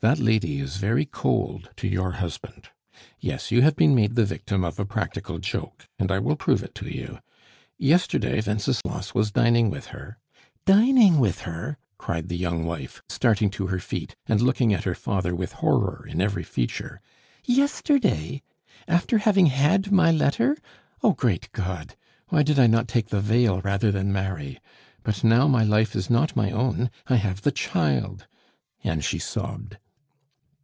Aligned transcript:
"That 0.00 0.18
lady 0.18 0.60
is 0.60 0.76
very 0.76 1.06
cold 1.06 1.70
to 1.76 1.88
your 1.88 2.10
husband. 2.20 2.68
Yes, 3.20 3.50
you 3.50 3.62
have 3.62 3.74
been 3.74 3.94
made 3.94 4.16
the 4.16 4.26
victim 4.26 4.62
of 4.62 4.78
a 4.78 4.84
practical 4.84 5.38
joke, 5.38 5.88
and 5.98 6.12
I 6.12 6.18
will 6.18 6.36
prove 6.36 6.62
it 6.62 6.74
to 6.74 6.94
you. 6.94 7.20
Yesterday 7.78 8.42
Wenceslas 8.46 9.14
was 9.14 9.30
dining 9.32 9.70
with 9.70 9.86
her" 9.86 10.18
"Dining 10.66 11.18
with 11.18 11.40
her!" 11.48 11.78
cried 11.96 12.28
the 12.28 12.36
young 12.36 12.66
wife, 12.66 13.02
starting 13.08 13.48
to 13.52 13.68
her 13.68 13.78
feet, 13.78 14.14
and 14.26 14.42
looking 14.42 14.74
at 14.74 14.84
her 14.84 14.94
father 14.94 15.34
with 15.34 15.52
horror 15.54 16.04
in 16.06 16.20
every 16.20 16.42
feature. 16.44 17.00
"Yesterday! 17.46 18.42
After 18.86 19.16
having 19.16 19.46
had 19.46 19.90
my 19.90 20.10
letter! 20.12 20.58
Oh, 21.02 21.12
great 21.14 21.50
God! 21.52 21.96
Why 22.28 22.42
did 22.42 22.58
I 22.58 22.66
not 22.66 22.88
take 22.88 23.08
the 23.08 23.22
veil 23.22 23.62
rather 23.62 23.90
than 23.90 24.12
marry? 24.12 24.58
But 25.02 25.24
now 25.24 25.48
my 25.48 25.64
life 25.64 25.96
is 25.96 26.10
not 26.10 26.36
my 26.36 26.50
own! 26.50 26.90
I 27.06 27.16
have 27.16 27.40
the 27.40 27.50
child!" 27.52 28.26
and 28.84 29.02
she 29.02 29.18
sobbed. 29.18 29.78